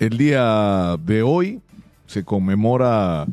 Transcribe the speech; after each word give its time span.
El 0.00 0.16
día 0.16 0.96
de 1.04 1.22
hoy 1.22 1.60
se 2.06 2.24
conmemora 2.24 3.26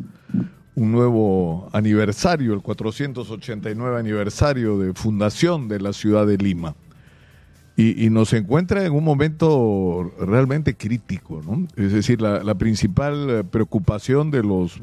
un 0.76 0.92
nuevo 0.92 1.70
aniversario, 1.72 2.54
el 2.54 2.62
489 2.62 3.98
aniversario 3.98 4.78
de 4.78 4.94
fundación 4.94 5.70
de 5.70 5.80
la 5.80 5.94
ciudad 5.94 6.28
de 6.28 6.38
Lima. 6.38 6.76
Y, 7.78 8.10
nos 8.10 8.34
encuentra 8.34 8.84
en 8.86 8.92
un 8.92 9.04
momento 9.06 10.12
realmente 10.20 10.76
crítico, 10.76 11.42
¿no? 11.46 11.68
Es 11.78 11.94
decir, 11.94 12.22
la, 12.22 12.56
principal 12.56 13.46
preocupación 13.50 14.30
de 14.30 14.44
los 14.44 14.82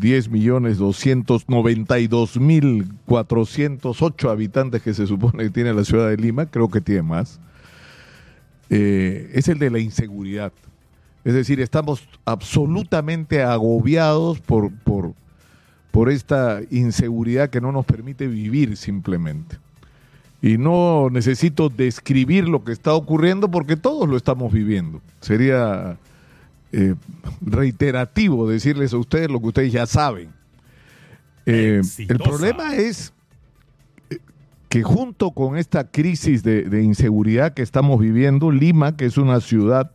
10 0.00 0.30
millones 0.30 0.78
292 0.78 2.40
mil 2.40 2.88
408 3.06 4.30
habitantes 4.30 4.82
que 4.82 4.94
se 4.94 5.06
supone 5.06 5.44
que 5.44 5.50
tiene 5.50 5.74
la 5.74 5.84
ciudad 5.84 6.08
de 6.08 6.16
Lima, 6.16 6.46
creo 6.46 6.68
que 6.70 6.80
tiene 6.80 7.02
más, 7.02 7.38
eh, 8.68 9.30
es 9.34 9.46
el 9.46 9.60
de 9.60 9.70
la 9.70 9.78
inseguridad. 9.78 10.52
Es 11.24 11.34
decir, 11.34 11.60
estamos 11.60 12.08
absolutamente 12.24 13.42
agobiados 13.42 14.40
por, 14.40 14.72
por, 14.84 15.14
por 15.90 16.10
esta 16.10 16.60
inseguridad 16.70 17.50
que 17.50 17.60
no 17.60 17.72
nos 17.72 17.84
permite 17.84 18.26
vivir 18.26 18.76
simplemente. 18.76 19.58
Y 20.42 20.56
no 20.56 21.08
necesito 21.10 21.68
describir 21.68 22.48
lo 22.48 22.64
que 22.64 22.72
está 22.72 22.94
ocurriendo 22.94 23.50
porque 23.50 23.76
todos 23.76 24.08
lo 24.08 24.16
estamos 24.16 24.52
viviendo. 24.52 25.02
Sería 25.20 25.98
eh, 26.72 26.94
reiterativo 27.42 28.48
decirles 28.48 28.94
a 28.94 28.98
ustedes 28.98 29.30
lo 29.30 29.40
que 29.40 29.48
ustedes 29.48 29.72
ya 29.72 29.86
saben. 29.86 30.30
Eh, 31.44 31.82
el 31.98 32.18
problema 32.18 32.76
es 32.76 33.12
que 34.70 34.84
junto 34.84 35.32
con 35.32 35.56
esta 35.56 35.90
crisis 35.90 36.44
de, 36.44 36.82
inseguridad 36.82 37.54
que 37.54 37.62
estamos 37.62 37.98
viviendo, 37.98 38.52
Lima, 38.52 38.96
que 38.96 39.04
es 39.04 39.18
una 39.18 39.40
ciudad, 39.40 39.90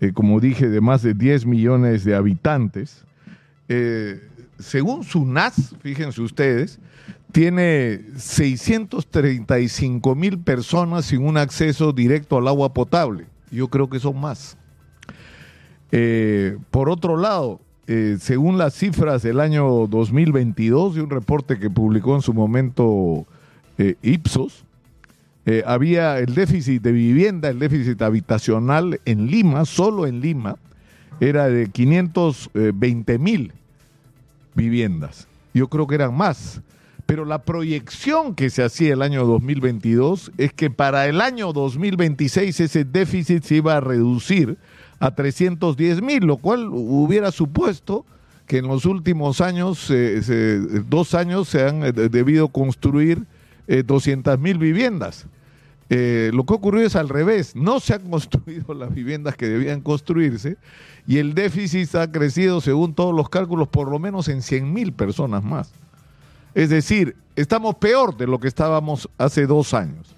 eh, 0.00 0.12
como 0.12 0.40
dije, 0.40 0.68
de 0.68 0.80
más 0.80 1.02
de 1.02 1.14
10 1.14 1.46
millones 1.46 2.04
de 2.04 2.14
habitantes, 2.14 3.04
eh, 3.68 4.20
según 4.58 5.04
SUNAS, 5.04 5.74
fíjense 5.80 6.20
ustedes, 6.20 6.78
tiene 7.32 8.02
635 8.16 10.14
mil 10.14 10.38
personas 10.38 11.06
sin 11.06 11.24
un 11.24 11.36
acceso 11.36 11.92
directo 11.92 12.38
al 12.38 12.48
agua 12.48 12.72
potable. 12.72 13.26
Yo 13.50 13.68
creo 13.68 13.88
que 13.88 13.98
son 13.98 14.20
más. 14.20 14.56
Eh, 15.92 16.56
por 16.70 16.88
otro 16.90 17.16
lado, 17.16 17.60
según 18.18 18.58
las 18.58 18.74
cifras 18.74 19.22
del 19.22 19.38
año 19.38 19.86
2022 19.86 20.96
de 20.96 21.02
un 21.02 21.10
reporte 21.10 21.58
que 21.58 21.70
publicó 21.70 22.16
en 22.16 22.22
su 22.22 22.34
momento 22.34 23.26
Ipsos, 24.02 24.64
eh, 25.46 25.62
había 25.64 26.18
el 26.18 26.34
déficit 26.34 26.82
de 26.82 26.92
vivienda, 26.92 27.48
el 27.48 27.60
déficit 27.60 28.02
habitacional 28.02 29.00
en 29.04 29.28
Lima, 29.28 29.64
solo 29.64 30.06
en 30.06 30.20
Lima, 30.20 30.56
era 31.20 31.48
de 31.48 31.68
520 31.68 33.18
mil 33.18 33.52
viviendas. 34.54 35.28
Yo 35.54 35.68
creo 35.68 35.86
que 35.86 35.94
eran 35.94 36.14
más. 36.14 36.60
Pero 37.06 37.24
la 37.24 37.42
proyección 37.42 38.34
que 38.34 38.50
se 38.50 38.64
hacía 38.64 38.92
el 38.92 39.00
año 39.00 39.24
2022 39.24 40.32
es 40.38 40.52
que 40.52 40.70
para 40.70 41.06
el 41.06 41.20
año 41.20 41.52
2026 41.52 42.58
ese 42.58 42.84
déficit 42.84 43.44
se 43.44 43.54
iba 43.56 43.76
a 43.76 43.80
reducir 43.80 44.58
a 44.98 45.14
310 45.14 46.02
mil, 46.02 46.24
lo 46.24 46.38
cual 46.38 46.68
hubiera 46.72 47.30
supuesto 47.30 48.04
que 48.46 48.58
en 48.58 48.66
los 48.66 48.84
últimos 48.84 49.40
años, 49.40 49.92
dos 50.88 51.14
años, 51.14 51.48
se 51.48 51.68
han 51.68 51.84
eh, 51.84 51.92
debido 51.92 52.48
construir 52.48 53.24
eh, 53.68 53.84
200 53.84 54.38
mil 54.38 54.58
viviendas. 54.58 55.26
Eh, 55.88 56.30
lo 56.34 56.44
que 56.44 56.54
ocurrió 56.54 56.84
es 56.84 56.96
al 56.96 57.08
revés, 57.08 57.54
no 57.54 57.78
se 57.78 57.94
han 57.94 58.10
construido 58.10 58.74
las 58.74 58.92
viviendas 58.92 59.36
que 59.36 59.48
debían 59.48 59.80
construirse 59.80 60.56
y 61.06 61.18
el 61.18 61.34
déficit 61.34 61.94
ha 61.94 62.10
crecido, 62.10 62.60
según 62.60 62.94
todos 62.94 63.14
los 63.14 63.28
cálculos, 63.28 63.68
por 63.68 63.88
lo 63.88 63.98
menos 63.98 64.28
en 64.28 64.42
100 64.42 64.72
mil 64.72 64.92
personas 64.92 65.44
más. 65.44 65.70
Es 66.54 66.70
decir, 66.70 67.16
estamos 67.36 67.76
peor 67.76 68.16
de 68.16 68.26
lo 68.26 68.40
que 68.40 68.48
estábamos 68.48 69.08
hace 69.18 69.46
dos 69.46 69.74
años. 69.74 70.16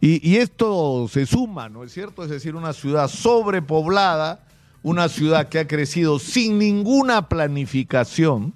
Y, 0.00 0.36
esto 0.36 1.08
se 1.08 1.26
suma, 1.26 1.68
¿no 1.68 1.82
es 1.82 1.92
cierto? 1.92 2.22
Es 2.22 2.30
decir, 2.30 2.54
una 2.54 2.72
ciudad 2.72 3.08
sobrepoblada, 3.08 4.44
una 4.84 5.08
ciudad 5.08 5.48
que 5.48 5.58
ha 5.58 5.66
crecido 5.66 6.20
sin 6.20 6.56
ninguna 6.56 7.28
planificación, 7.28 8.54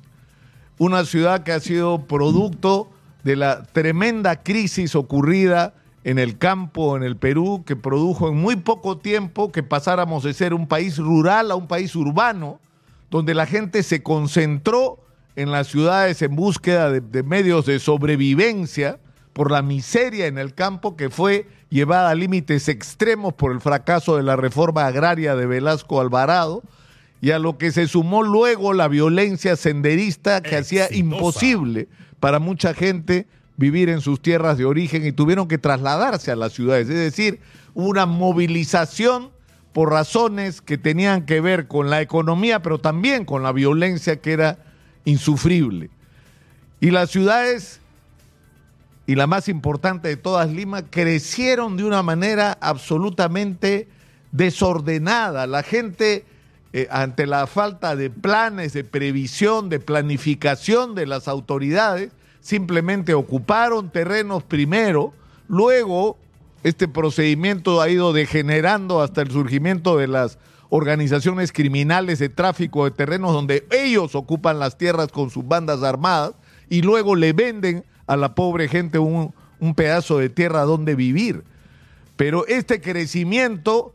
una 0.78 1.04
ciudad 1.04 1.42
que 1.42 1.50
ha 1.50 1.58
sido 1.58 2.06
producto 2.06 2.91
de 3.24 3.36
la 3.36 3.62
tremenda 3.62 4.42
crisis 4.42 4.94
ocurrida 4.94 5.74
en 6.04 6.18
el 6.18 6.38
campo, 6.38 6.96
en 6.96 7.02
el 7.02 7.16
Perú, 7.16 7.62
que 7.64 7.76
produjo 7.76 8.28
en 8.28 8.36
muy 8.36 8.56
poco 8.56 8.98
tiempo 8.98 9.52
que 9.52 9.62
pasáramos 9.62 10.24
de 10.24 10.34
ser 10.34 10.52
un 10.54 10.66
país 10.66 10.98
rural 10.98 11.50
a 11.50 11.54
un 11.54 11.68
país 11.68 11.94
urbano, 11.94 12.60
donde 13.10 13.34
la 13.34 13.46
gente 13.46 13.82
se 13.82 14.02
concentró 14.02 14.98
en 15.36 15.50
las 15.50 15.68
ciudades 15.68 16.20
en 16.22 16.34
búsqueda 16.34 16.90
de, 16.90 17.22
medios 17.22 17.66
de 17.66 17.78
sobrevivencia 17.78 18.98
por 19.32 19.50
la 19.50 19.62
miseria 19.62 20.26
en 20.26 20.38
el 20.38 20.54
campo 20.54 20.96
que 20.96 21.08
fue 21.08 21.46
llevada 21.70 22.10
a 22.10 22.14
límites 22.14 22.68
extremos 22.68 23.32
por 23.32 23.52
el 23.52 23.60
fracaso 23.60 24.16
de 24.16 24.22
la 24.22 24.36
reforma 24.36 24.86
agraria 24.86 25.34
de 25.36 25.46
Velasco 25.46 26.00
Alvarado 26.00 26.62
y 27.22 27.30
a 27.30 27.38
lo 27.38 27.56
que 27.56 27.70
se 27.70 27.86
sumó 27.86 28.22
luego 28.22 28.74
la 28.74 28.88
violencia 28.88 29.56
senderista 29.56 30.42
que 30.42 30.56
hacía 30.56 30.92
imposible 30.92 31.88
para 32.22 32.38
mucha 32.38 32.72
gente 32.72 33.26
vivir 33.56 33.88
en 33.88 34.00
sus 34.00 34.22
tierras 34.22 34.56
de 34.56 34.64
origen 34.64 35.04
y 35.04 35.10
tuvieron 35.10 35.48
que 35.48 35.58
trasladarse 35.58 36.30
a 36.30 36.36
las 36.36 36.52
ciudades. 36.52 36.88
Es 36.88 36.94
decir, 36.94 37.40
una 37.74 38.06
movilización 38.06 39.32
por 39.72 39.90
razones 39.90 40.60
que 40.60 40.78
tenían 40.78 41.26
que 41.26 41.40
ver 41.40 41.66
con 41.66 41.90
la 41.90 42.00
economía, 42.00 42.62
pero 42.62 42.78
también 42.78 43.24
con 43.24 43.42
la 43.42 43.50
violencia 43.50 44.20
que 44.20 44.34
era 44.34 44.58
insufrible. 45.04 45.90
Y 46.78 46.92
las 46.92 47.10
ciudades, 47.10 47.80
y 49.08 49.16
la 49.16 49.26
más 49.26 49.48
importante 49.48 50.06
de 50.06 50.16
todas, 50.16 50.48
Lima, 50.48 50.82
crecieron 50.82 51.76
de 51.76 51.82
una 51.82 52.04
manera 52.04 52.56
absolutamente 52.60 53.88
desordenada. 54.30 55.48
La 55.48 55.64
gente 55.64 56.24
eh, 56.72 56.88
ante 56.90 57.26
la 57.26 57.46
falta 57.46 57.96
de 57.96 58.08
planes, 58.08 58.72
de 58.72 58.84
previsión, 58.84 59.68
de 59.68 59.78
planificación 59.78 60.94
de 60.94 61.06
las 61.06 61.28
autoridades, 61.28 62.12
simplemente 62.40 63.14
ocuparon 63.14 63.90
terrenos 63.90 64.42
primero, 64.42 65.12
luego 65.48 66.16
este 66.62 66.88
procedimiento 66.88 67.80
ha 67.82 67.88
ido 67.88 68.12
degenerando 68.12 69.02
hasta 69.02 69.20
el 69.20 69.30
surgimiento 69.30 69.98
de 69.98 70.08
las 70.08 70.38
organizaciones 70.70 71.52
criminales 71.52 72.18
de 72.18 72.30
tráfico 72.30 72.84
de 72.84 72.92
terrenos 72.92 73.34
donde 73.34 73.66
ellos 73.70 74.14
ocupan 74.14 74.58
las 74.58 74.78
tierras 74.78 75.08
con 75.08 75.28
sus 75.28 75.46
bandas 75.46 75.82
armadas 75.82 76.32
y 76.70 76.80
luego 76.80 77.16
le 77.16 77.34
venden 77.34 77.84
a 78.06 78.16
la 78.16 78.34
pobre 78.34 78.68
gente 78.68 78.98
un, 78.98 79.34
un 79.60 79.74
pedazo 79.74 80.16
de 80.16 80.30
tierra 80.30 80.62
donde 80.62 80.94
vivir. 80.94 81.44
Pero 82.16 82.46
este 82.46 82.80
crecimiento 82.80 83.92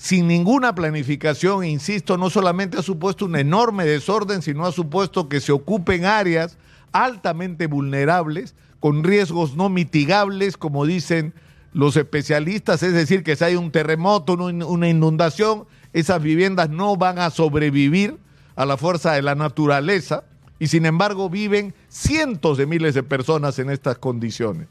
sin 0.00 0.28
ninguna 0.28 0.74
planificación, 0.74 1.62
insisto, 1.62 2.16
no 2.16 2.30
solamente 2.30 2.78
ha 2.78 2.82
supuesto 2.82 3.26
un 3.26 3.36
enorme 3.36 3.84
desorden, 3.84 4.40
sino 4.40 4.64
ha 4.64 4.72
supuesto 4.72 5.28
que 5.28 5.42
se 5.42 5.52
ocupen 5.52 6.06
áreas 6.06 6.56
altamente 6.90 7.66
vulnerables, 7.66 8.54
con 8.80 9.04
riesgos 9.04 9.56
no 9.56 9.68
mitigables, 9.68 10.56
como 10.56 10.86
dicen 10.86 11.34
los 11.74 11.98
especialistas, 11.98 12.82
es 12.82 12.94
decir, 12.94 13.22
que 13.22 13.36
si 13.36 13.44
hay 13.44 13.56
un 13.56 13.70
terremoto, 13.70 14.32
una 14.32 14.88
inundación, 14.88 15.66
esas 15.92 16.22
viviendas 16.22 16.70
no 16.70 16.96
van 16.96 17.18
a 17.18 17.28
sobrevivir 17.28 18.16
a 18.56 18.64
la 18.64 18.78
fuerza 18.78 19.12
de 19.12 19.20
la 19.20 19.34
naturaleza 19.34 20.24
y 20.58 20.68
sin 20.68 20.86
embargo 20.86 21.28
viven 21.28 21.74
cientos 21.90 22.56
de 22.56 22.64
miles 22.64 22.94
de 22.94 23.02
personas 23.02 23.58
en 23.58 23.68
estas 23.68 23.98
condiciones, 23.98 24.66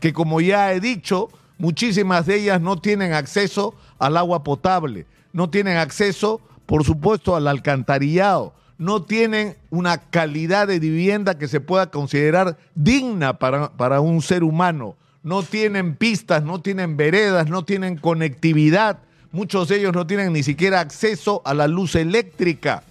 que 0.00 0.12
como 0.12 0.40
ya 0.40 0.72
he 0.72 0.80
dicho, 0.80 1.30
muchísimas 1.62 2.26
de 2.26 2.40
ellas 2.40 2.60
no 2.60 2.80
tienen 2.80 3.12
acceso 3.12 3.76
al 4.00 4.16
agua 4.16 4.42
potable, 4.42 5.06
no 5.32 5.48
tienen 5.48 5.76
acceso, 5.76 6.40
por 6.66 6.82
supuesto, 6.82 7.36
al 7.36 7.46
alcantarillado, 7.46 8.52
no 8.78 9.04
tienen 9.04 9.56
una 9.70 9.98
calidad 9.98 10.66
de 10.66 10.80
vivienda 10.80 11.38
que 11.38 11.46
se 11.46 11.60
pueda 11.60 11.86
considerar 11.92 12.58
digna 12.74 13.38
para, 13.38 13.70
para 13.70 14.00
un 14.00 14.22
ser 14.22 14.42
humano, 14.42 14.96
no 15.22 15.44
tienen 15.44 15.94
pistas, 15.94 16.42
no 16.42 16.60
tienen 16.60 16.96
veredas, 16.96 17.48
no 17.48 17.64
tienen 17.64 17.96
conectividad, 17.96 18.98
muchos 19.30 19.68
de 19.68 19.76
ellos 19.76 19.94
no 19.94 20.04
tienen 20.04 20.32
ni 20.32 20.42
siquiera 20.42 20.80
acceso 20.80 21.42
a 21.44 21.54
la 21.54 21.68
luz 21.68 21.94
eléctrica, 21.94 22.82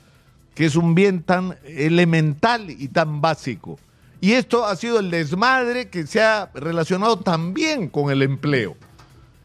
que 0.56 0.64
es 0.64 0.78
un 0.78 0.96
bien 0.96 1.24
tan 1.24 1.58
elemental 1.66 2.70
y 2.70 2.88
tan 2.88 3.20
básico. 3.20 3.78
Y 4.22 4.34
esto 4.34 4.66
ha 4.66 4.76
sido 4.76 5.00
el 5.00 5.10
desmadre 5.10 5.90
que 5.90 6.06
se 6.06 6.22
ha 6.22 6.52
relacionado 6.54 7.18
también 7.20 7.90
con 7.90 8.12
el 8.12 8.22
empleo. 8.22 8.78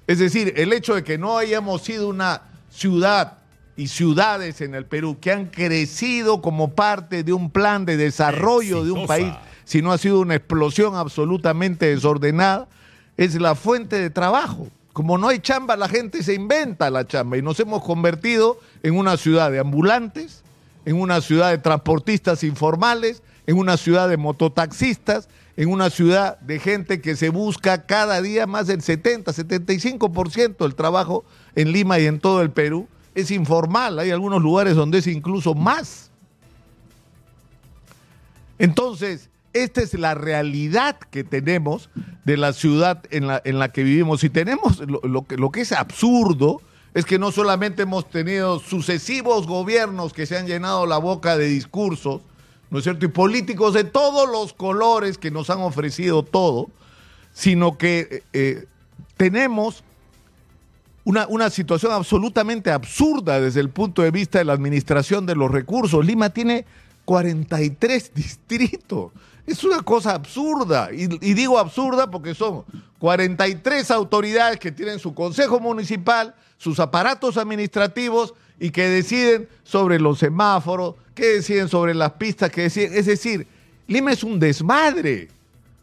Es 0.06 0.18
decir, 0.18 0.52
el 0.56 0.74
hecho 0.74 0.94
de 0.94 1.02
que 1.02 1.16
no 1.16 1.38
hayamos 1.38 1.82
sido 1.82 2.08
una 2.08 2.42
ciudad 2.70 3.38
y 3.76 3.88
ciudades 3.88 4.60
en 4.60 4.74
el 4.74 4.84
Perú 4.84 5.16
que 5.18 5.32
han 5.32 5.46
crecido 5.46 6.42
como 6.42 6.74
parte 6.74 7.24
de 7.24 7.32
un 7.32 7.50
plan 7.50 7.86
de 7.86 7.96
desarrollo 7.96 8.84
de 8.84 8.90
un 8.92 9.06
país, 9.06 9.32
sino 9.64 9.92
ha 9.92 9.98
sido 9.98 10.20
una 10.20 10.34
explosión 10.34 10.94
absolutamente 10.94 11.86
desordenada, 11.86 12.68
es 13.16 13.34
la 13.40 13.54
fuente 13.54 13.98
de 13.98 14.10
trabajo. 14.10 14.68
Como 14.92 15.16
no 15.16 15.28
hay 15.28 15.40
chamba, 15.40 15.76
la 15.76 15.88
gente 15.88 16.22
se 16.22 16.34
inventa 16.34 16.90
la 16.90 17.06
chamba 17.06 17.38
y 17.38 17.42
nos 17.42 17.58
hemos 17.60 17.82
convertido 17.82 18.60
en 18.82 18.96
una 18.96 19.16
ciudad 19.16 19.50
de 19.50 19.58
ambulantes, 19.58 20.42
en 20.84 21.00
una 21.00 21.20
ciudad 21.22 21.50
de 21.50 21.58
transportistas 21.58 22.44
informales, 22.44 23.22
en 23.46 23.56
una 23.58 23.76
ciudad 23.76 24.08
de 24.08 24.16
mototaxistas, 24.16 25.28
en 25.56 25.70
una 25.70 25.90
ciudad 25.90 26.38
de 26.40 26.58
gente 26.58 27.00
que 27.00 27.16
se 27.16 27.30
busca 27.30 27.86
cada 27.86 28.20
día 28.20 28.46
más 28.46 28.66
del 28.66 28.82
70, 28.82 29.32
75% 29.32 30.56
del 30.58 30.74
trabajo 30.74 31.24
en 31.54 31.72
Lima 31.72 31.98
y 31.98 32.06
en 32.06 32.20
todo 32.20 32.42
el 32.42 32.50
Perú 32.50 32.88
es 33.14 33.30
informal. 33.30 33.98
Hay 33.98 34.10
algunos 34.10 34.42
lugares 34.42 34.74
donde 34.74 34.98
es 34.98 35.06
incluso 35.06 35.54
más. 35.54 36.10
Entonces, 38.58 39.30
esta 39.52 39.80
es 39.80 39.94
la 39.94 40.14
realidad 40.14 40.98
que 40.98 41.24
tenemos 41.24 41.88
de 42.24 42.36
la 42.36 42.52
ciudad 42.52 43.02
en 43.10 43.26
la, 43.26 43.40
en 43.44 43.58
la 43.58 43.72
que 43.72 43.84
vivimos. 43.84 44.22
Y 44.22 44.28
tenemos 44.28 44.80
lo, 44.80 45.24
que, 45.24 45.36
lo 45.36 45.50
que 45.50 45.62
es 45.62 45.72
absurdo 45.72 46.60
es 46.92 47.04
que 47.04 47.18
no 47.18 47.32
solamente 47.32 47.82
hemos 47.82 48.08
tenido 48.08 48.58
sucesivos 48.58 49.46
gobiernos 49.46 50.12
que 50.12 50.26
se 50.26 50.36
han 50.36 50.46
llenado 50.46 50.86
la 50.86 50.98
boca 50.98 51.36
de 51.36 51.46
discursos, 51.46 52.20
¿no 52.76 52.80
es 52.80 52.84
cierto? 52.84 53.06
Y 53.06 53.08
políticos 53.08 53.72
de 53.72 53.84
todos 53.84 54.28
los 54.28 54.52
colores 54.52 55.16
que 55.16 55.30
nos 55.30 55.48
han 55.48 55.60
ofrecido 55.60 56.22
todo, 56.22 56.68
sino 57.32 57.78
que 57.78 58.00
eh, 58.10 58.22
eh, 58.34 58.66
tenemos 59.16 59.82
una, 61.02 61.26
una, 61.26 61.48
situación 61.48 61.92
absolutamente 61.92 62.70
absurda 62.70 63.40
desde 63.40 63.60
el 63.60 63.70
punto 63.70 64.02
de 64.02 64.10
vista 64.10 64.40
de 64.40 64.44
la 64.44 64.52
administración 64.52 65.24
de 65.24 65.36
los 65.36 65.50
recursos. 65.50 66.04
Lima 66.04 66.28
tiene 66.28 66.66
43 67.06 68.12
distritos. 68.14 69.10
Es 69.46 69.64
una 69.64 69.80
cosa 69.80 70.12
absurda. 70.12 70.90
Y, 70.92 71.06
digo 71.06 71.58
absurda 71.58 72.10
porque 72.10 72.34
son 72.34 72.66
43 72.98 73.90
autoridades 73.90 74.60
que 74.60 74.70
tienen 74.70 74.98
su 74.98 75.14
consejo 75.14 75.60
municipal, 75.60 76.34
sus 76.58 76.78
aparatos 76.78 77.38
administrativos 77.38 78.34
y 78.60 78.68
que 78.68 78.86
deciden 78.86 79.48
sobre 79.64 79.98
los 79.98 80.18
semáforos, 80.18 80.96
que 81.16 81.26
deciden 81.34 81.68
sobre 81.68 81.94
las 81.94 82.12
pistas, 82.12 82.50
que 82.50 82.62
deciden. 82.62 82.94
Es 82.94 83.06
decir, 83.06 83.48
Lima 83.88 84.12
es 84.12 84.22
un 84.22 84.38
desmadre. 84.38 85.28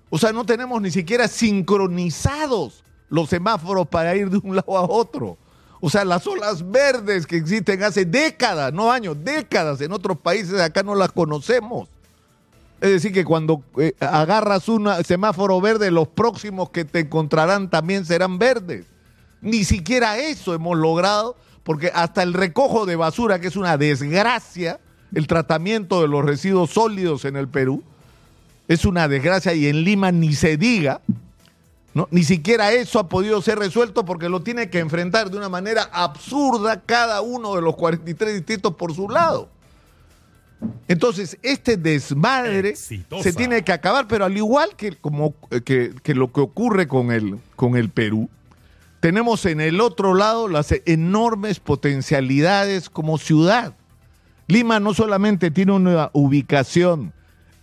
O 0.09 0.17
sea, 0.17 0.31
no 0.31 0.45
tenemos 0.45 0.81
ni 0.81 0.91
siquiera 0.91 1.27
sincronizados 1.27 2.83
los 3.09 3.29
semáforos 3.29 3.87
para 3.87 4.15
ir 4.15 4.29
de 4.29 4.37
un 4.37 4.55
lado 4.55 4.77
a 4.77 4.83
otro. 4.83 5.37
O 5.81 5.89
sea, 5.89 6.05
las 6.05 6.25
olas 6.27 6.69
verdes 6.71 7.25
que 7.27 7.35
existen 7.35 7.83
hace 7.83 8.05
décadas, 8.05 8.71
no 8.71 8.91
años, 8.91 9.17
décadas 9.21 9.81
en 9.81 9.91
otros 9.91 10.17
países, 10.17 10.61
acá 10.61 10.83
no 10.83 10.95
las 10.95 11.11
conocemos. 11.11 11.89
Es 12.79 12.91
decir, 12.91 13.11
que 13.11 13.25
cuando 13.25 13.63
eh, 13.77 13.93
agarras 13.99 14.69
un 14.69 14.87
semáforo 15.03 15.59
verde, 15.59 15.89
los 15.89 16.07
próximos 16.07 16.69
que 16.69 16.85
te 16.85 16.99
encontrarán 16.99 17.69
también 17.69 18.05
serán 18.05 18.37
verdes. 18.37 18.85
Ni 19.41 19.63
siquiera 19.63 20.19
eso 20.19 20.53
hemos 20.53 20.77
logrado, 20.77 21.35
porque 21.63 21.91
hasta 21.93 22.21
el 22.23 22.33
recojo 22.33 22.85
de 22.85 22.95
basura, 22.95 23.39
que 23.39 23.47
es 23.47 23.55
una 23.55 23.77
desgracia, 23.77 24.79
el 25.13 25.27
tratamiento 25.27 26.01
de 26.01 26.07
los 26.07 26.25
residuos 26.25 26.71
sólidos 26.71 27.25
en 27.25 27.35
el 27.35 27.47
Perú, 27.47 27.83
es 28.67 28.85
una 28.85 29.07
desgracia 29.07 29.53
y 29.53 29.67
en 29.67 29.83
Lima 29.83 30.11
ni 30.11 30.33
se 30.33 30.57
diga, 30.57 31.01
ni 32.09 32.23
siquiera 32.23 32.71
eso 32.71 32.99
ha 32.99 33.07
podido 33.07 33.41
ser 33.41 33.59
resuelto 33.59 34.03
porque 34.03 34.29
lo 34.29 34.41
tiene 34.41 34.69
que 34.69 34.79
enfrentar 34.79 35.29
de 35.29 35.37
una 35.37 35.49
manera 35.49 35.83
absurda 35.91 36.81
cada 36.81 37.21
uno 37.21 37.55
de 37.55 37.61
los 37.61 37.75
43 37.75 38.33
distritos 38.33 38.73
por 38.75 38.95
su 38.95 39.07
lado. 39.09 39.49
Entonces, 40.87 41.37
este 41.43 41.77
desmadre 41.77 42.75
se 42.75 43.33
tiene 43.35 43.63
que 43.63 43.73
acabar, 43.73 44.07
pero 44.07 44.25
al 44.25 44.35
igual 44.35 44.75
que, 44.75 44.95
como, 44.95 45.33
eh, 45.51 45.61
que, 45.61 46.15
lo 46.15 46.31
que 46.31 46.41
ocurre 46.41 46.87
con 46.87 47.11
el, 47.11 47.37
con 47.55 47.75
el 47.75 47.89
Perú, 47.89 48.29
tenemos 48.99 49.45
en 49.45 49.59
el 49.59 49.81
otro 49.81 50.13
lado 50.13 50.47
las 50.47 50.73
enormes 50.85 51.59
potencialidades 51.59 52.89
como 52.89 53.17
ciudad. 53.17 53.73
Lima 54.47 54.79
no 54.79 54.93
solamente 54.93 55.51
tiene 55.51 55.71
una 55.71 56.09
ubicación 56.13 57.13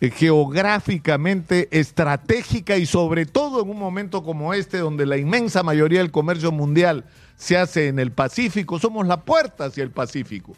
eh, 0.01 0.11
geográficamente 0.11 1.69
estratégica 1.79 2.79
y 2.79 2.87
sobre 2.87 3.27
todo 3.27 3.63
en 3.63 3.69
un 3.69 3.79
momento 3.79 4.23
como 4.23 4.55
este 4.55 4.79
donde 4.79 5.05
la 5.05 5.19
inmensa 5.19 5.63
mayoría 5.63 5.99
del 5.99 6.11
comercio 6.11 6.53
mundial 6.53 7.05
se 7.37 7.59
hace 7.59 7.89
en 7.89 7.99
el 7.99 8.13
Pacífico, 8.13 8.79
somos 8.79 9.07
la 9.07 9.21
puerta 9.23 9.67
hacia 9.67 9.83
el 9.83 9.91
Pacífico. 9.91 10.57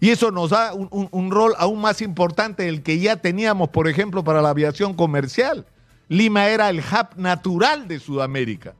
Y 0.00 0.10
eso 0.10 0.30
nos 0.30 0.50
da 0.50 0.72
un, 0.74 1.30
rol 1.30 1.54
aún 1.58 1.80
más 1.80 2.02
importante 2.02 2.64
del 2.64 2.82
que 2.82 3.00
ya 3.00 3.16
teníamos, 3.16 3.68
por 3.70 3.88
ejemplo, 3.88 4.22
para 4.22 4.40
la 4.40 4.50
aviación 4.50 4.94
comercial. 4.94 5.66
Lima 6.08 6.46
era 6.48 6.70
el 6.70 6.78
hub 6.78 7.16
natural 7.16 7.88
de 7.88 7.98
Sudamérica, 7.98 8.74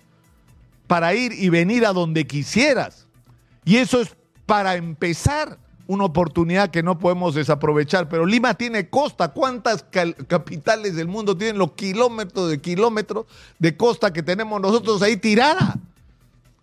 para 0.86 1.14
ir 1.14 1.32
y 1.32 1.48
venir 1.48 1.86
a 1.86 1.92
donde 1.92 2.26
quisieras. 2.26 3.08
Y 3.64 3.76
eso 3.76 4.00
es 4.00 4.16
para 4.46 4.76
empezar 4.76 5.58
una 5.88 6.04
oportunidad 6.04 6.70
que 6.70 6.82
no 6.82 6.98
podemos 6.98 7.34
desaprovechar. 7.34 8.08
Pero 8.08 8.26
Lima 8.26 8.54
tiene 8.54 8.88
costa. 8.88 9.28
¿Cuántas 9.28 9.84
capitales 10.28 10.94
del 10.94 11.08
mundo 11.08 11.36
tienen 11.36 11.58
los 11.58 11.72
kilómetros 11.72 12.50
de 12.50 12.60
kilómetros 12.60 13.26
de 13.58 13.76
costa 13.76 14.12
que 14.12 14.22
tenemos 14.22 14.60
nosotros 14.60 15.02
ahí 15.02 15.16
tirada? 15.16 15.76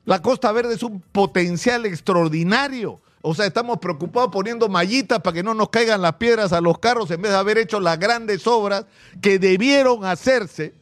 La 0.06 0.22
Costa 0.22 0.52
Verde 0.52 0.76
es 0.76 0.84
un 0.84 1.02
potencial 1.02 1.88
extraordinario. 1.88 3.02
O 3.24 3.34
sea, 3.34 3.48
estamos 3.48 3.80
preocupados 3.80 4.30
poniendo 4.32 4.70
mallitas 4.70 5.20
para 5.20 5.34
que 5.34 5.42
no 5.42 5.56
nos 5.56 5.70
caigan 5.70 6.04
las 6.04 6.14
piedras 6.14 6.54
a 6.54 6.62
los 6.62 6.78
carros 6.78 7.10
en 7.10 7.24
vez 7.24 7.32
de 7.32 7.38
haber 7.40 7.58
hecho 7.58 7.80
las 7.80 7.98
grandes 7.98 8.46
obras 8.46 8.86
que 9.20 9.40
debieron 9.40 10.06
hacerse 10.06 10.76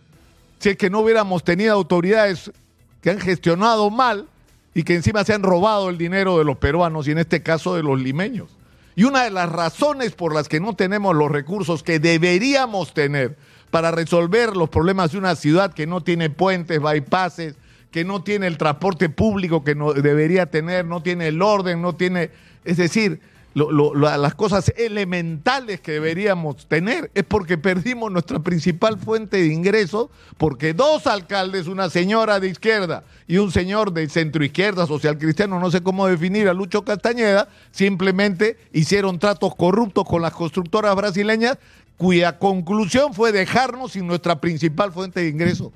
si 0.60 0.70
es 0.70 0.78
que 0.78 0.90
no 0.90 1.00
hubiéramos 1.00 1.46
tenido 1.46 1.74
autoridades 1.74 2.52
que 3.00 3.12
han 3.12 3.20
gestionado 3.22 3.90
mal 3.90 4.28
y 4.74 4.84
que 4.84 4.96
encima 4.96 5.24
se 5.24 5.34
han 5.34 5.44
robado 5.44 5.90
el 5.90 5.98
dinero 5.98 6.38
de 6.38 6.46
los 6.46 6.58
peruanos 6.58 7.08
y 7.08 7.12
en 7.12 7.20
este 7.20 7.44
caso 7.44 7.76
de 7.76 7.84
los 7.84 8.00
limeños. 8.00 8.50
Y 8.96 9.06
una 9.06 9.24
de 9.24 9.32
las 9.32 9.50
razones 9.50 10.14
por 10.14 10.34
las 10.34 10.48
que 10.48 10.60
no 10.60 10.76
tenemos 10.76 11.16
los 11.16 11.32
recursos 11.32 11.84
que 11.84 12.00
deberíamos 12.00 12.94
tener 12.94 13.38
para 13.72 13.92
resolver 13.92 14.56
los 14.56 14.70
problemas 14.70 15.12
de 15.12 15.18
una 15.18 15.36
ciudad 15.36 15.74
que 15.74 15.88
no 15.88 16.02
tiene 16.02 16.30
puentes, 16.30 16.80
bypasses, 16.80 17.56
que 17.90 18.04
no 18.04 18.24
tiene 18.24 18.48
el 18.48 18.58
transporte 18.58 19.10
público 19.10 19.64
que 19.64 19.76
no 19.76 19.94
debería 19.94 20.48
tener, 20.48 20.86
no 20.86 21.02
tiene 21.02 21.28
el 21.28 21.42
orden, 21.42 21.82
no 21.82 21.96
tiene, 21.96 22.32
es 22.66 22.78
decir, 22.78 23.22
las 23.54 24.34
cosas 24.36 24.74
elementales 24.76 25.80
que 25.80 25.94
deberíamos 25.94 26.68
tener, 26.68 27.12
es 27.14 27.24
porque 27.24 27.58
perdimos 27.58 28.12
nuestra 28.12 28.40
principal 28.40 28.98
fuente 28.98 29.38
de 29.38 29.48
ingresos, 29.48 30.10
porque 30.38 30.74
dos 30.74 31.06
alcaldes, 31.06 31.68
una 31.68 31.90
señora 31.90 32.40
de 32.40 32.50
izquierda 32.50 33.04
y 33.28 33.38
un 33.38 33.52
señor 33.52 33.94
de 33.94 34.10
centro 34.10 34.44
izquierda, 34.44 34.88
social 34.88 35.18
cristiano, 35.18 35.60
no 35.60 35.70
sé 35.70 35.82
cómo 35.82 36.08
definir 36.08 36.50
a 36.50 36.54
Lucho 36.54 36.84
Castañeda, 36.84 37.48
simplemente 37.72 38.58
hicieron 38.72 39.20
tratos 39.20 39.56
corruptos 39.56 40.06
con 40.06 40.22
las 40.22 40.34
constructoras 40.34 40.96
brasileñas, 40.96 41.58
cuya 41.98 42.40
conclusión 42.40 43.14
fue 43.14 43.32
dejarnos 43.32 43.92
sin 43.92 44.08
nuestra 44.08 44.42
principal 44.42 44.92
fuente 44.92 45.20
de 45.20 45.30
ingresos, 45.30 45.72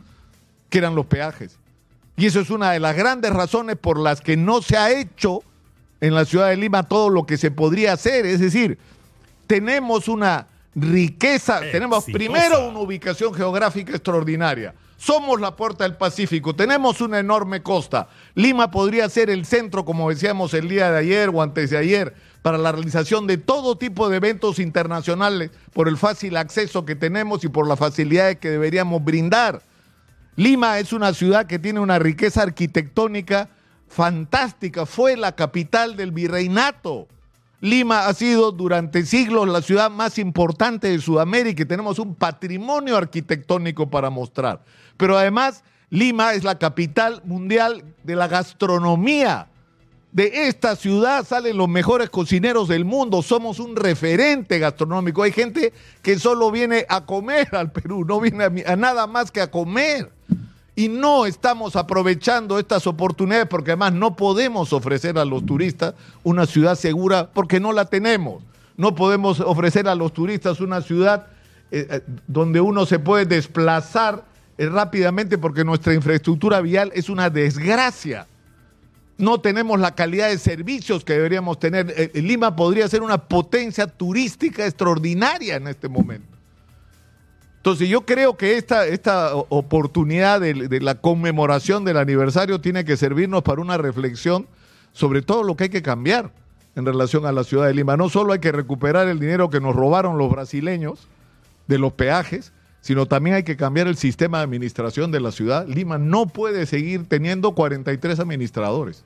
que 0.70 0.80
eran 0.80 0.96
los 0.96 1.06
peajes. 1.06 1.58
Y 2.16 2.26
eso 2.26 2.40
es 2.40 2.50
una 2.50 2.72
de 2.72 2.80
las 2.80 2.96
grandes 2.96 3.32
razones 3.32 3.76
por 3.76 4.00
las 4.00 4.22
que 4.22 4.36
no 4.36 4.64
se 4.64 4.76
ha 4.76 4.92
hecho 4.92 5.44
en 6.02 6.14
la 6.14 6.26
ciudad 6.26 6.50
de 6.50 6.58
Lima 6.58 6.84
todo 6.84 7.10
lo 7.10 7.26
que 7.26 7.38
se 7.38 7.52
podría 7.52 7.94
hacer. 7.94 8.26
Es 8.26 8.40
decir, 8.40 8.78
tenemos 9.48 10.08
una 10.08 10.48
riqueza, 10.76 11.62
tenemos 11.72 12.06
primero 12.06 12.70
una 12.70 12.80
ubicación 12.80 13.34
geográfica 13.34 13.94
extraordinaria. 13.94 14.74
Somos 14.98 15.40
la 15.40 15.56
puerta 15.56 15.84
del 15.84 15.96
Pacífico, 15.96 16.56
tenemos 16.56 17.02
una 17.02 17.20
enorme 17.20 17.62
costa. 17.62 18.10
Lima 18.34 18.72
podría 18.72 19.08
ser 19.10 19.30
el 19.30 19.46
centro, 19.46 19.86
como 19.86 20.10
decíamos 20.10 20.54
el 20.56 20.68
día 20.68 20.92
de 20.92 20.98
ayer 20.98 21.30
o 21.30 21.42
antes 21.42 21.70
de 21.70 21.78
ayer, 21.78 22.16
para 22.42 22.58
la 22.58 22.72
realización 22.72 23.28
de 23.28 23.38
todo 23.38 23.78
tipo 23.78 24.10
de 24.10 24.18
eventos 24.18 24.58
internacionales 24.58 25.52
por 25.74 25.88
el 25.88 25.98
fácil 25.98 26.36
acceso 26.36 26.84
que 26.84 26.96
tenemos 26.96 27.44
y 27.44 27.48
por 27.48 27.68
las 27.68 27.78
facilidades 27.78 28.38
que 28.38 28.50
deberíamos 28.50 29.04
brindar. 29.04 29.62
Lima 30.36 30.80
es 30.80 30.94
una 30.94 31.14
ciudad 31.14 31.46
que 31.46 31.60
tiene 31.60 31.80
una 31.80 32.00
riqueza 32.00 32.44
arquitectónica 32.44 33.50
fantástica, 33.88 34.86
fue 34.86 35.18
la 35.18 35.36
capital 35.36 35.96
del 35.96 36.12
virreinato. 36.12 37.08
Lima 37.60 38.08
ha 38.08 38.14
sido 38.14 38.52
durante 38.52 39.04
siglos 39.06 39.48
la 39.48 39.62
ciudad 39.62 39.90
más 39.90 40.20
importante 40.20 40.90
de 40.90 41.00
Sudamérica 41.00 41.64
y 41.64 41.66
tenemos 41.66 41.98
un 41.98 42.14
patrimonio 42.14 42.96
arquitectónico 42.98 43.90
para 43.90 44.12
mostrar. 44.12 44.64
Pero 44.96 45.18
además, 45.18 45.64
Lima 45.90 46.34
es 46.34 46.44
la 46.44 46.60
capital 46.60 47.22
mundial 47.26 47.84
de 48.04 48.16
la 48.16 48.28
gastronomía. 48.28 49.48
De 50.12 50.48
esta 50.48 50.76
ciudad 50.76 51.26
salen 51.26 51.58
los 51.58 51.68
mejores 51.68 52.10
cocineros 52.10 52.68
del 52.68 52.86
mundo, 52.86 53.22
somos 53.22 53.60
un 53.60 53.76
referente 53.76 54.60
gastronómico. 54.60 55.24
Hay 55.24 55.32
gente 55.32 55.74
que 56.02 56.20
solo 56.20 56.52
viene 56.52 56.86
a 56.90 57.06
comer 57.06 57.56
al 57.56 57.72
Perú, 57.72 58.06
no 58.06 58.20
viene 58.20 58.44
a, 58.44 58.74
a 58.74 58.76
nada 58.76 59.08
más 59.08 59.32
que 59.32 59.42
a 59.42 59.50
comer 59.50 60.12
y 60.78 60.90
no 60.90 61.26
estamos 61.26 61.76
aprovechando 61.76 62.60
estas 62.60 62.86
oportunidades 62.86 63.48
porque 63.48 63.72
además 63.72 63.94
no 63.94 64.16
podemos 64.16 64.74
ofrecer 64.74 65.18
a 65.18 65.26
los 65.26 65.44
turistas 65.44 65.96
una 66.24 66.46
ciudad 66.46 66.76
segura 66.76 67.32
porque 67.34 67.60
no 67.60 67.74
la 67.74 67.86
tenemos. 67.86 68.44
No 68.78 68.94
podemos 68.94 69.40
ofrecer 69.40 69.88
a 69.88 69.96
los 69.96 70.14
turistas 70.14 70.62
una 70.62 70.82
ciudad 70.82 71.30
eh, 71.72 71.88
eh, 71.90 72.02
donde 72.28 72.62
uno 72.62 72.86
se 72.86 73.00
puede 73.00 73.26
desplazar 73.26 74.24
eh, 74.60 74.68
rápidamente 74.70 75.40
porque 75.40 75.66
nuestra 75.66 75.96
infraestructura 75.96 76.62
vial 76.62 76.92
es 76.94 77.10
una 77.10 77.32
desgracia. 77.32 78.28
No 79.18 79.42
tenemos 79.42 79.80
la 79.80 79.96
calidad 79.96 80.30
de 80.30 80.38
servicios 80.38 81.04
que 81.04 81.14
deberíamos 81.14 81.58
tener. 81.58 82.12
Lima 82.14 82.56
podría 82.56 82.88
ser 82.88 83.02
una 83.02 83.18
potencia 83.18 83.88
turística 83.88 84.64
extraordinaria 84.64 85.56
en 85.56 85.70
este 85.70 85.90
momento. 85.90 86.37
Entonces 87.68 87.90
yo 87.90 88.06
creo 88.06 88.38
que 88.38 88.56
esta, 88.56 88.88
esta 88.88 89.36
oportunidad 89.36 90.40
de, 90.40 90.70
de, 90.70 90.80
la 90.80 90.96
conmemoración 90.96 91.84
del 91.84 91.98
aniversario 91.98 92.62
tiene 92.62 92.86
que 92.86 92.96
servirnos 92.96 93.44
para 93.44 93.60
una 93.60 93.78
reflexión 93.78 94.48
sobre 94.94 95.22
todo 95.22 95.44
lo 95.44 95.58
que 95.58 95.66
hay 95.66 95.70
que 95.70 95.82
cambiar 95.82 96.32
en 96.78 96.86
relación 96.86 97.26
a 97.26 97.34
la 97.34 97.44
ciudad 97.44 97.68
de 97.68 97.74
Lima. 97.74 97.98
No 97.98 98.08
solo 98.08 98.32
hay 98.32 98.40
que 98.40 98.54
recuperar 98.54 99.10
el 99.10 99.20
dinero 99.20 99.50
que 99.50 99.60
nos 99.60 99.76
robaron 99.76 100.18
los 100.18 100.32
brasileños 100.32 101.10
de 101.68 101.78
los 101.78 101.92
peajes, 101.92 102.54
sino 102.80 103.06
también 103.06 103.36
hay 103.36 103.44
que 103.44 103.58
cambiar 103.58 103.88
el 103.88 103.98
sistema 103.98 104.38
de 104.38 104.46
administración 104.46 105.12
de 105.12 105.20
la 105.20 105.34
ciudad. 105.34 105.68
Lima 105.68 105.98
no 105.98 106.26
puede 106.26 106.68
seguir 106.68 107.10
teniendo 107.10 107.54
43 107.54 108.18
administradores. 108.22 109.04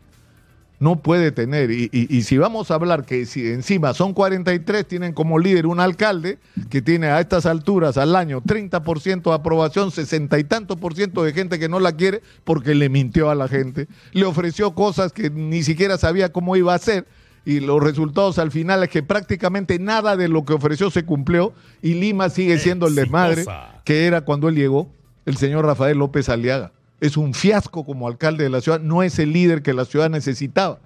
No 0.82 0.98
puede 0.98 1.32
tener. 1.32 1.72
Y, 1.72 1.90
y, 1.94 2.18
y, 2.18 2.24
si 2.24 2.38
vamos 2.38 2.72
a 2.72 2.74
hablar 2.74 3.06
que 3.06 3.26
si 3.26 3.48
encima 3.48 3.94
son 3.94 4.14
43, 4.14 4.86
tienen 4.86 5.14
como 5.14 5.40
líder 5.40 5.68
un 5.68 5.80
alcalde 5.80 6.40
que 6.70 6.82
tiene 6.82 7.08
a 7.08 7.22
estas 7.22 7.46
alturas 7.46 7.98
al 7.98 8.16
año 8.16 8.42
30% 8.42 9.22
de 9.22 9.34
aprobación, 9.34 9.92
60 9.92 10.40
y 10.40 10.44
tanto 10.44 10.78
por 10.78 10.96
ciento 10.96 11.24
de 11.24 11.32
gente 11.32 11.60
que 11.60 11.70
no 11.70 11.80
la 11.80 11.96
quiere 11.96 12.22
porque 12.44 12.76
le 12.76 12.90
mintió 12.90 13.30
a 13.30 13.36
la 13.36 13.48
gente, 13.48 13.88
le 14.12 14.26
ofreció 14.26 14.74
cosas 14.74 15.14
que 15.14 15.30
ni 15.30 15.62
siquiera 15.62 16.00
sabía 16.00 16.32
cómo 16.32 16.56
iba 16.56 16.74
a 16.74 16.78
hacer 16.78 17.06
y 17.46 17.60
los 17.60 17.82
resultados 17.82 18.38
al 18.40 18.52
final 18.52 18.84
es 18.84 18.90
que 18.90 19.04
prácticamente 19.04 19.80
nada 19.80 20.18
de 20.18 20.28
lo 20.28 20.46
que 20.46 20.54
ofreció 20.54 20.92
se 20.92 21.06
cumplió 21.06 21.54
y 21.82 21.94
Lima 21.94 22.30
sigue 22.30 22.60
siendo 22.60 22.88
el 22.88 22.96
desmadre 22.96 23.46
que 23.84 24.06
era 24.06 24.22
cuando 24.22 24.50
él 24.50 24.56
llegó, 24.56 24.92
el 25.26 25.38
señor 25.38 25.66
Rafael 25.66 25.98
López 25.98 26.30
Aliaga. 26.30 26.72
Es 27.02 27.18
un 27.18 27.34
fiasco 27.34 27.84
como 27.84 28.08
alcalde 28.08 28.46
de 28.46 28.50
la 28.50 28.62
ciudad, 28.62 28.80
no 28.80 29.04
es 29.04 29.20
el 29.20 29.34
líder 29.34 29.62
que 29.62 29.74
la 29.74 29.84
ciudad 29.84 30.10
necesitaba. 30.10 30.80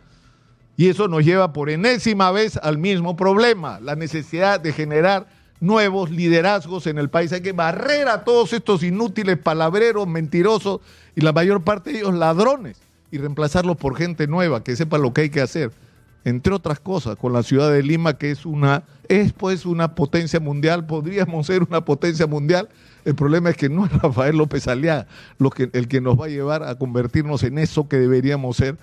Y 0.77 0.89
eso 0.89 1.07
nos 1.07 1.23
lleva 1.23 1.53
por 1.53 1.69
enésima 1.69 2.31
vez 2.31 2.57
al 2.57 2.79
mismo 2.79 3.15
problema, 3.15 3.79
la 3.79 3.95
necesidad 3.95 4.59
de 4.59 4.73
generar 4.73 5.27
nuevos 5.59 6.09
liderazgos 6.09 6.87
en 6.87 6.97
el 6.97 7.09
país. 7.09 7.31
Hay 7.31 7.41
que 7.41 7.51
barrer 7.51 8.07
a 8.07 8.23
todos 8.23 8.51
estos 8.53 8.81
inútiles 8.81 9.37
palabreros, 9.37 10.07
mentirosos 10.07 10.81
y 11.15 11.21
la 11.21 11.31
mayor 11.31 11.63
parte 11.63 11.91
de 11.91 11.99
ellos 11.99 12.15
ladrones 12.15 12.77
y 13.11 13.19
reemplazarlos 13.19 13.77
por 13.77 13.95
gente 13.95 14.25
nueva 14.25 14.63
que 14.63 14.75
sepa 14.75 14.97
lo 14.97 15.13
que 15.13 15.21
hay 15.21 15.29
que 15.29 15.41
hacer 15.41 15.71
entre 16.25 16.53
otras 16.53 16.79
cosas, 16.79 17.15
con 17.15 17.33
la 17.33 17.43
ciudad 17.43 17.71
de 17.71 17.83
Lima, 17.83 18.17
que 18.17 18.31
es 18.31 18.47
una, 18.47 18.83
es 19.07 19.31
pues 19.31 19.65
una 19.65 19.93
potencia 19.93 20.39
mundial, 20.39 20.85
podríamos 20.87 21.45
ser 21.45 21.61
una 21.63 21.85
potencia 21.85 22.25
mundial. 22.25 22.67
El 23.05 23.13
problema 23.13 23.51
es 23.51 23.57
que 23.57 23.69
no 23.69 23.85
es 23.85 23.93
Rafael 24.01 24.35
López 24.35 24.67
Aliaga 24.67 25.05
el 25.71 25.87
que 25.87 26.01
nos 26.01 26.19
va 26.19 26.25
a 26.25 26.29
llevar 26.29 26.63
a 26.63 26.75
convertirnos 26.75 27.43
en 27.43 27.59
eso 27.59 27.87
que 27.87 27.97
deberíamos 27.97 28.57
ser, 28.57 28.75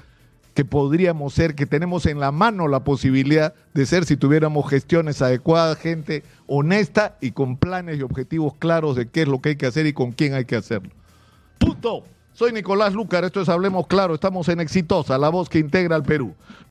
que 0.55 0.65
podríamos 0.65 1.35
ser, 1.35 1.57
que 1.57 1.67
tenemos 1.67 2.07
en 2.07 2.21
la 2.21 2.31
mano 2.31 2.69
la 2.69 2.85
posibilidad 2.85 3.55
de 3.75 3.87
ser 3.87 4.05
si 4.05 4.17
tuviéramos 4.17 4.71
gestiones 4.71 5.21
adecuadas, 5.21 5.79
gente 5.79 6.23
honesta 6.47 7.17
y 7.21 7.33
con 7.33 7.57
planes 7.57 7.99
y 7.99 8.03
objetivos 8.03 8.55
claros 8.57 8.95
de 8.95 9.09
qué 9.09 9.23
es 9.23 9.29
lo 9.29 9.41
que 9.41 9.51
hay 9.51 9.57
que 9.57 9.67
hacer 9.67 9.87
y 9.87 9.93
con 9.93 10.13
quién 10.13 10.35
hay 10.35 10.45
que 10.45 10.55
hacerlo. 10.55 10.91
Punto. 11.59 12.05
Soy 12.35 12.51
Nicolás 12.53 12.95
Lucar, 12.95 13.25
esto 13.25 13.43
es 13.43 13.49
Hablemos 13.51 13.87
Claro, 13.87 14.15
estamos 14.15 14.49
en 14.49 14.61
Exitosa, 14.61 15.19
la 15.19 15.29
voz 15.29 15.51
que 15.51 15.59
integra 15.59 15.97
al 15.97 16.03
Perú. 16.03 16.35